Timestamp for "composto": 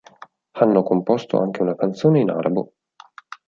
0.81-1.39